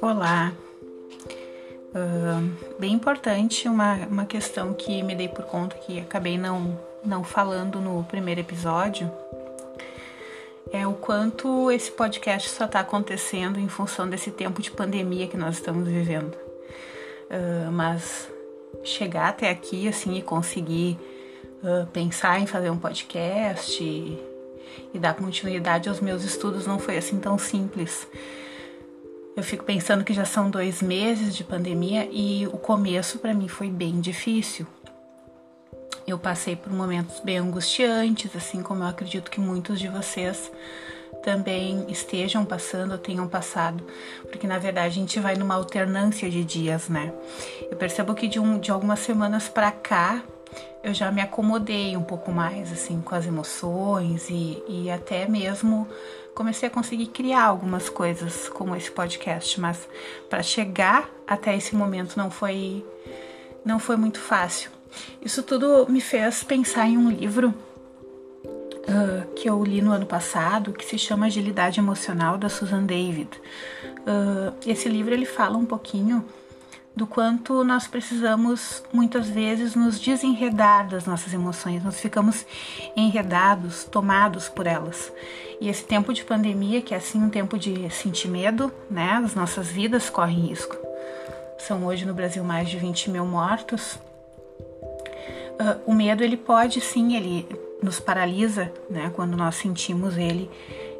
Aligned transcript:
Olá. 0.00 0.52
Uh, 1.94 2.78
bem 2.78 2.92
importante, 2.92 3.68
uma, 3.68 3.94
uma 4.06 4.24
questão 4.24 4.72
que 4.72 5.02
me 5.02 5.14
dei 5.14 5.28
por 5.28 5.44
conta 5.46 5.76
que 5.76 5.98
acabei 6.00 6.38
não, 6.38 6.78
não 7.04 7.24
falando 7.24 7.80
no 7.80 8.04
primeiro 8.04 8.40
episódio 8.40 9.10
é 10.72 10.86
o 10.86 10.94
quanto 10.94 11.70
esse 11.70 11.90
podcast 11.90 12.50
só 12.50 12.66
está 12.66 12.80
acontecendo 12.80 13.58
em 13.58 13.68
função 13.68 14.08
desse 14.08 14.30
tempo 14.30 14.62
de 14.62 14.70
pandemia 14.70 15.26
que 15.26 15.36
nós 15.36 15.56
estamos 15.56 15.88
vivendo. 15.88 16.34
Uh, 17.30 17.70
mas 17.72 18.30
chegar 18.84 19.28
até 19.28 19.50
aqui 19.50 19.88
assim 19.88 20.16
e 20.16 20.22
conseguir 20.22 20.98
pensar 21.92 22.40
em 22.40 22.46
fazer 22.46 22.70
um 22.70 22.78
podcast 22.78 23.82
e, 23.82 24.18
e 24.92 24.98
dar 24.98 25.14
continuidade 25.14 25.88
aos 25.88 26.00
meus 26.00 26.24
estudos 26.24 26.66
não 26.66 26.78
foi 26.78 26.96
assim 26.96 27.18
tão 27.18 27.38
simples. 27.38 28.06
Eu 29.34 29.42
fico 29.42 29.64
pensando 29.64 30.04
que 30.04 30.12
já 30.12 30.24
são 30.24 30.50
dois 30.50 30.82
meses 30.82 31.34
de 31.34 31.42
pandemia 31.42 32.08
e 32.10 32.46
o 32.48 32.58
começo 32.58 33.18
para 33.18 33.32
mim 33.32 33.48
foi 33.48 33.70
bem 33.70 34.00
difícil. 34.00 34.66
Eu 36.06 36.18
passei 36.18 36.56
por 36.56 36.72
momentos 36.72 37.20
bem 37.20 37.38
angustiantes, 37.38 38.34
assim 38.36 38.62
como 38.62 38.82
eu 38.82 38.88
acredito 38.88 39.30
que 39.30 39.40
muitos 39.40 39.78
de 39.78 39.88
vocês 39.88 40.50
também 41.22 41.86
estejam 41.88 42.44
passando 42.44 42.92
ou 42.92 42.98
tenham 42.98 43.28
passado, 43.28 43.84
porque 44.22 44.46
na 44.46 44.58
verdade 44.58 44.88
a 44.88 44.90
gente 44.90 45.20
vai 45.20 45.36
numa 45.36 45.54
alternância 45.54 46.28
de 46.28 46.42
dias, 46.42 46.88
né? 46.88 47.12
Eu 47.70 47.76
percebo 47.76 48.14
que 48.14 48.26
de, 48.26 48.40
um, 48.40 48.58
de 48.58 48.70
algumas 48.70 48.98
semanas 48.98 49.48
para 49.48 49.70
cá 49.70 50.22
eu 50.82 50.92
já 50.92 51.12
me 51.12 51.20
acomodei 51.20 51.96
um 51.96 52.02
pouco 52.02 52.32
mais, 52.32 52.72
assim, 52.72 53.00
com 53.00 53.14
as 53.14 53.26
emoções 53.26 54.28
e, 54.28 54.62
e 54.68 54.90
até 54.90 55.28
mesmo 55.28 55.86
comecei 56.34 56.68
a 56.68 56.70
conseguir 56.70 57.06
criar 57.06 57.44
algumas 57.44 57.88
coisas 57.88 58.48
como 58.48 58.74
esse 58.74 58.90
podcast, 58.90 59.60
mas 59.60 59.88
para 60.28 60.42
chegar 60.42 61.08
até 61.26 61.56
esse 61.56 61.76
momento 61.76 62.16
não 62.16 62.30
foi 62.30 62.84
não 63.64 63.78
foi 63.78 63.96
muito 63.96 64.18
fácil. 64.18 64.70
Isso 65.24 65.42
tudo 65.42 65.86
me 65.88 66.00
fez 66.00 66.42
pensar 66.42 66.88
em 66.88 66.98
um 66.98 67.10
livro 67.10 67.54
uh, 68.88 69.34
que 69.34 69.48
eu 69.48 69.62
li 69.62 69.80
no 69.80 69.92
ano 69.92 70.04
passado, 70.04 70.72
que 70.72 70.84
se 70.84 70.98
chama 70.98 71.26
Agilidade 71.26 71.78
Emocional 71.78 72.36
da 72.36 72.48
Susan 72.48 72.84
David. 72.84 73.30
Uh, 74.00 74.52
esse 74.66 74.88
livro 74.88 75.14
ele 75.14 75.26
fala 75.26 75.56
um 75.56 75.64
pouquinho 75.64 76.24
do 76.94 77.06
quanto 77.06 77.64
nós 77.64 77.86
precisamos 77.86 78.82
muitas 78.92 79.28
vezes 79.28 79.74
nos 79.74 79.98
desenredar 79.98 80.88
das 80.88 81.06
nossas 81.06 81.32
emoções, 81.32 81.82
nós 81.82 81.98
ficamos 81.98 82.44
enredados, 82.94 83.84
tomados 83.84 84.48
por 84.48 84.66
elas. 84.66 85.10
E 85.60 85.68
esse 85.68 85.84
tempo 85.84 86.12
de 86.12 86.24
pandemia, 86.24 86.82
que 86.82 86.92
é 86.92 86.96
assim 86.98 87.22
um 87.22 87.30
tempo 87.30 87.58
de 87.58 87.88
sentir 87.90 88.28
medo, 88.28 88.70
né? 88.90 89.20
As 89.24 89.34
nossas 89.34 89.68
vidas 89.68 90.10
correm 90.10 90.48
risco. 90.48 90.76
São 91.58 91.86
hoje 91.86 92.04
no 92.04 92.12
Brasil 92.12 92.42
mais 92.42 92.68
de 92.68 92.76
20 92.76 93.10
mil 93.10 93.24
mortos. 93.24 93.94
Uh, 95.52 95.80
o 95.86 95.94
medo 95.94 96.24
ele 96.24 96.36
pode 96.36 96.80
sim, 96.80 97.16
ele 97.16 97.46
nos 97.82 98.00
paralisa, 98.00 98.72
né? 98.90 99.10
Quando 99.14 99.36
nós 99.36 99.54
sentimos 99.54 100.18
ele 100.18 100.50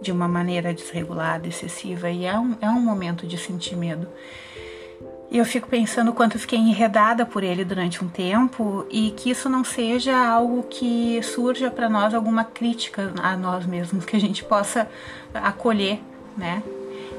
de 0.00 0.12
uma 0.12 0.28
maneira 0.28 0.74
desregulada, 0.74 1.46
excessiva, 1.48 2.10
e 2.10 2.24
é 2.24 2.38
um, 2.38 2.56
é 2.60 2.68
um 2.68 2.80
momento 2.80 3.26
de 3.26 3.38
sentir 3.38 3.76
medo. 3.76 4.08
E 5.30 5.36
eu 5.36 5.44
fico 5.44 5.68
pensando 5.68 6.10
o 6.10 6.14
quanto 6.14 6.36
eu 6.36 6.40
fiquei 6.40 6.58
enredada 6.58 7.26
por 7.26 7.44
ele 7.44 7.62
durante 7.62 8.02
um 8.02 8.08
tempo 8.08 8.86
e 8.90 9.10
que 9.10 9.30
isso 9.30 9.48
não 9.48 9.62
seja 9.62 10.16
algo 10.16 10.62
que 10.62 11.22
surja 11.22 11.70
para 11.70 11.88
nós 11.88 12.14
alguma 12.14 12.44
crítica 12.44 13.12
a 13.22 13.36
nós 13.36 13.66
mesmos, 13.66 14.06
que 14.06 14.16
a 14.16 14.20
gente 14.20 14.42
possa 14.42 14.88
acolher, 15.34 16.00
né? 16.34 16.62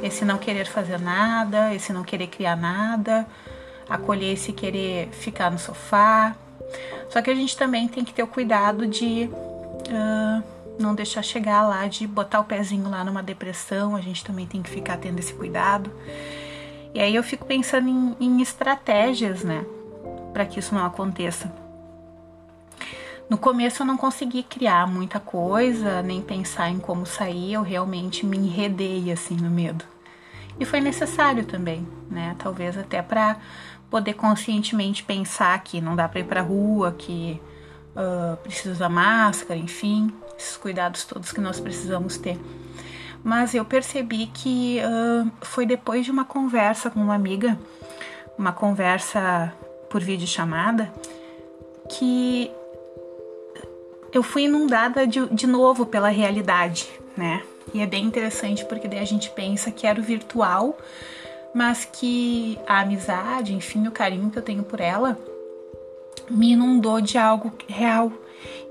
Esse 0.02 0.26
não 0.26 0.40
querer 0.40 0.66
fazer 0.66 1.00
nada, 1.00 1.74
esse 1.74 1.94
não 1.94 2.04
querer 2.04 2.28
criar 2.28 2.56
nada, 2.56 3.28
acolher 3.88 4.34
esse 4.34 4.54
querer 4.54 5.10
ficar 5.12 5.52
no 5.52 5.60
sofá. 5.60 6.36
Só 7.10 7.22
que 7.22 7.30
a 7.30 7.36
gente 7.36 7.56
também 7.56 7.88
tem 7.88 8.04
que 8.04 8.14
ter 8.14 8.24
o 8.24 8.28
cuidado 8.28 8.88
de 8.88 9.30
uh, 9.32 10.44
não 10.80 10.96
deixar 10.96 11.22
chegar 11.22 11.62
lá, 11.68 11.86
de 11.86 12.08
botar 12.08 12.40
o 12.40 12.44
pezinho 12.44 12.90
lá 12.90 13.04
numa 13.04 13.22
depressão, 13.22 13.96
a 13.96 14.02
gente 14.02 14.24
também 14.24 14.48
tem 14.48 14.64
que 14.64 14.70
ficar 14.70 14.98
tendo 14.98 15.20
esse 15.20 15.34
cuidado. 15.34 15.92
E 16.94 17.00
aí 17.00 17.16
eu 17.16 17.24
fico 17.24 17.46
pensando 17.46 17.88
em, 17.88 18.16
em 18.20 18.42
estratégias, 18.42 19.44
né, 19.44 19.64
para 20.34 20.46
que 20.46 20.60
isso 20.60 20.74
não 20.74 20.86
aconteça. 20.86 21.52
No 23.30 23.38
começo 23.38 23.84
eu 23.84 23.86
não 23.86 23.96
consegui 23.96 24.42
criar 24.42 24.88
muita 24.88 25.20
coisa, 25.20 26.02
nem 26.02 26.20
pensar 26.20 26.70
em 26.70 26.80
como 26.80 27.06
sair, 27.06 27.54
eu 27.54 27.62
realmente 27.62 28.26
me 28.26 28.38
enredei 28.38 29.12
assim 29.12 29.36
no 29.36 29.52
medo. 29.52 29.86
E 30.60 30.66
foi 30.66 30.82
necessário 30.82 31.46
também, 31.46 31.88
né? 32.10 32.36
Talvez 32.40 32.76
até 32.76 33.02
para 33.02 33.38
poder 33.90 34.14
conscientemente 34.14 35.04
pensar 35.04 35.58
que 35.64 35.80
não 35.80 35.96
dá 35.96 36.10
para 36.10 36.20
ir 36.20 36.26
para 36.26 36.42
rua, 36.42 36.94
que 36.98 37.40
uh, 37.96 38.36
precisa 38.38 38.72
usar 38.72 38.90
máscara, 38.90 39.60
enfim, 39.60 40.12
esses 40.38 40.58
cuidados 40.58 41.06
todos 41.06 41.32
que 41.32 41.40
nós 41.40 41.60
precisamos 41.60 42.18
ter 42.18 42.38
mas 43.24 43.54
eu 43.54 43.66
percebi 43.66 44.28
que 44.28 44.80
uh, 44.80 45.32
foi 45.42 45.66
depois 45.66 46.06
de 46.06 46.12
uma 46.12 46.26
conversa 46.26 46.90
com 46.90 47.00
uma 47.00 47.16
amiga, 47.16 47.58
uma 48.38 48.52
conversa 48.52 49.54
por 49.90 50.02
vídeo 50.02 50.28
chamada, 50.28 50.92
que 51.90 52.52
eu 54.12 54.24
fui 54.24 54.44
inundada 54.44 55.06
de, 55.06 55.26
de 55.28 55.48
novo 55.48 55.86
pela 55.86 56.10
realidade, 56.10 56.90
né? 57.16 57.44
E 57.74 57.82
é 57.82 57.86
bem 57.86 58.06
interessante 58.06 58.66
porque 58.66 58.88
daí 58.88 59.00
a 59.00 59.06
gente 59.06 59.30
pensa 59.30 59.72
que 59.72 59.86
era 59.86 60.00
o 60.00 60.04
virtual, 60.04 60.78
mas 61.54 61.86
que 61.86 62.58
a 62.68 62.82
amizade, 62.82 63.54
enfim, 63.54 63.88
o 63.88 63.92
carinho 63.92 64.30
que 64.30 64.40
eu 64.40 64.44
tenho 64.44 64.64
por 64.64 64.80
ela 64.80 65.18
me 66.30 66.52
inundou 66.52 67.02
de 67.02 67.18
algo 67.18 67.52
real 67.68 68.12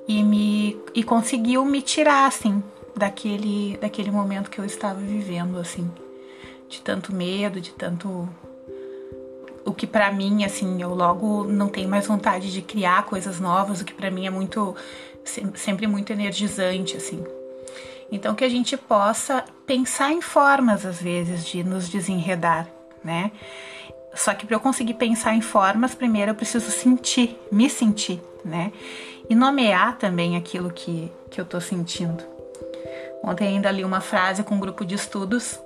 e 0.06 0.22
me 0.22 0.76
e 0.94 1.02
conseguiu 1.02 1.64
me 1.64 1.82
tirar 1.82 2.26
assim 2.26 2.62
daquele, 2.98 3.78
daquele 3.78 4.10
momento 4.10 4.50
que 4.50 4.58
eu 4.58 4.64
estava 4.64 5.00
vivendo, 5.00 5.58
assim, 5.58 5.90
de 6.68 6.80
tanto 6.80 7.14
medo, 7.14 7.60
de 7.60 7.70
tanto. 7.70 8.28
O 9.64 9.72
que 9.72 9.86
para 9.86 10.10
mim, 10.12 10.44
assim, 10.44 10.82
eu 10.82 10.94
logo 10.94 11.44
não 11.44 11.68
tenho 11.68 11.88
mais 11.88 12.06
vontade 12.06 12.52
de 12.52 12.60
criar 12.60 13.04
coisas 13.04 13.38
novas, 13.38 13.80
o 13.80 13.84
que 13.84 13.94
para 13.94 14.10
mim 14.10 14.26
é 14.26 14.30
muito, 14.30 14.74
sempre 15.54 15.86
muito 15.86 16.12
energizante, 16.12 16.96
assim. 16.96 17.24
Então, 18.10 18.34
que 18.34 18.44
a 18.44 18.48
gente 18.48 18.76
possa 18.76 19.44
pensar 19.66 20.12
em 20.12 20.22
formas, 20.22 20.86
às 20.86 21.00
vezes, 21.00 21.44
de 21.44 21.62
nos 21.62 21.88
desenredar, 21.88 22.66
né? 23.04 23.30
Só 24.14 24.34
que 24.34 24.46
para 24.46 24.56
eu 24.56 24.60
conseguir 24.60 24.94
pensar 24.94 25.34
em 25.34 25.42
formas, 25.42 25.94
primeiro 25.94 26.30
eu 26.30 26.34
preciso 26.34 26.70
sentir, 26.70 27.38
me 27.52 27.68
sentir, 27.68 28.20
né? 28.42 28.72
E 29.28 29.34
nomear 29.34 29.98
também 29.98 30.36
aquilo 30.36 30.70
que, 30.70 31.12
que 31.30 31.38
eu 31.38 31.44
tô 31.44 31.60
sentindo. 31.60 32.37
Ontem 33.22 33.48
ainda 33.48 33.70
li 33.70 33.84
uma 33.84 34.00
frase 34.00 34.42
com 34.42 34.54
um 34.54 34.60
grupo 34.60 34.84
de 34.84 34.94
estudos 34.94 35.58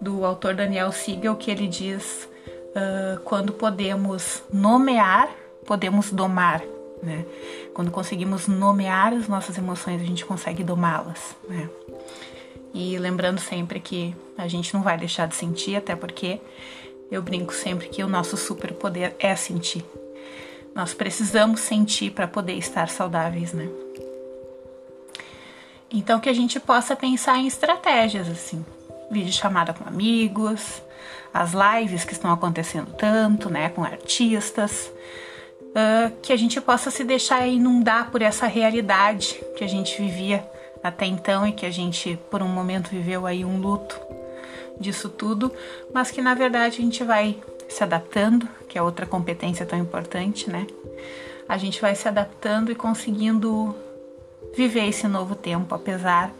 do 0.00 0.24
autor 0.24 0.54
Daniel 0.54 0.92
Siegel 0.92 1.36
que 1.36 1.50
ele 1.50 1.66
diz: 1.66 2.28
uh, 2.74 3.20
quando 3.20 3.52
podemos 3.52 4.42
nomear, 4.52 5.28
podemos 5.66 6.10
domar. 6.10 6.62
Né? 7.02 7.24
Quando 7.72 7.90
conseguimos 7.90 8.46
nomear 8.46 9.12
as 9.14 9.26
nossas 9.26 9.56
emoções, 9.56 10.00
a 10.00 10.04
gente 10.04 10.24
consegue 10.24 10.62
domá-las. 10.62 11.34
Né? 11.48 11.68
E 12.74 12.98
lembrando 12.98 13.40
sempre 13.40 13.80
que 13.80 14.14
a 14.36 14.46
gente 14.46 14.72
não 14.74 14.82
vai 14.82 14.96
deixar 14.96 15.26
de 15.26 15.34
sentir, 15.34 15.76
até 15.76 15.96
porque 15.96 16.40
eu 17.10 17.20
brinco 17.22 17.52
sempre 17.52 17.88
que 17.88 18.02
o 18.04 18.08
nosso 18.08 18.36
superpoder 18.36 19.16
é 19.18 19.34
sentir. 19.34 19.84
Nós 20.74 20.94
precisamos 20.94 21.60
sentir 21.60 22.12
para 22.12 22.28
poder 22.28 22.54
estar 22.54 22.88
saudáveis, 22.88 23.52
né? 23.52 23.68
Então 25.92 26.20
que 26.20 26.28
a 26.28 26.32
gente 26.32 26.60
possa 26.60 26.94
pensar 26.94 27.38
em 27.38 27.46
estratégias 27.46 28.28
assim, 28.28 28.64
vídeo 29.10 29.32
chamada 29.32 29.74
com 29.74 29.88
amigos, 29.88 30.82
as 31.34 31.52
lives 31.52 32.04
que 32.04 32.12
estão 32.12 32.32
acontecendo 32.32 32.92
tanto, 32.92 33.50
né, 33.50 33.68
com 33.70 33.82
artistas, 33.82 34.92
uh, 35.70 36.12
que 36.22 36.32
a 36.32 36.36
gente 36.36 36.60
possa 36.60 36.90
se 36.90 37.04
deixar 37.04 37.46
inundar 37.46 38.10
por 38.10 38.22
essa 38.22 38.46
realidade 38.46 39.40
que 39.56 39.64
a 39.64 39.68
gente 39.68 40.00
vivia 40.00 40.48
até 40.82 41.06
então 41.06 41.46
e 41.46 41.52
que 41.52 41.66
a 41.66 41.70
gente 41.70 42.18
por 42.30 42.42
um 42.42 42.48
momento 42.48 42.90
viveu 42.90 43.26
aí 43.26 43.44
um 43.44 43.60
luto 43.60 44.00
disso 44.78 45.08
tudo, 45.08 45.52
mas 45.92 46.10
que 46.10 46.22
na 46.22 46.34
verdade 46.34 46.78
a 46.78 46.82
gente 46.82 47.04
vai 47.04 47.36
se 47.68 47.84
adaptando, 47.84 48.48
que 48.68 48.78
é 48.78 48.82
outra 48.82 49.06
competência 49.06 49.66
tão 49.66 49.78
importante, 49.78 50.48
né? 50.48 50.66
A 51.48 51.58
gente 51.58 51.80
vai 51.80 51.94
se 51.94 52.08
adaptando 52.08 52.72
e 52.72 52.74
conseguindo 52.74 53.74
viver 54.56 54.88
esse 54.88 55.06
novo 55.06 55.34
tempo, 55.34 55.74
apesar 55.74 56.30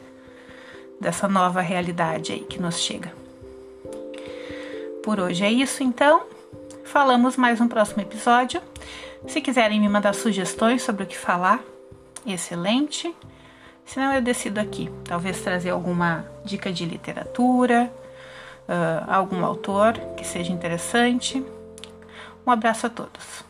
dessa 1.01 1.29
nova 1.29 1.61
realidade 1.61 2.33
aí 2.33 2.41
que 2.41 2.61
nos 2.61 2.79
chega. 2.79 3.13
Por 5.03 5.19
hoje 5.19 5.45
é 5.45 5.51
isso, 5.51 5.83
então. 5.83 6.25
Falamos 6.85 7.37
mais 7.37 7.61
no 7.61 7.69
próximo 7.69 8.03
episódio. 8.03 8.61
Se 9.27 9.41
quiserem 9.41 9.81
me 9.81 9.89
mandar 9.89 10.15
sugestões 10.15 10.83
sobre 10.83 11.05
o 11.05 11.07
que 11.07 11.17
falar, 11.17 11.61
excelente. 12.27 13.15
Senão 13.85 14.15
eu 14.15 14.23
decido 14.23 14.61
aqui, 14.61 14.91
talvez 15.05 15.41
trazer 15.41 15.71
alguma 15.71 16.25
dica 16.45 16.73
de 16.73 16.85
literatura, 16.85 17.93
uh, 18.69 19.11
algum 19.11 19.45
autor 19.45 19.95
que 20.17 20.25
seja 20.25 20.53
interessante. 20.53 21.45
Um 22.47 22.51
abraço 22.51 22.87
a 22.87 22.91
todos. 22.91 23.50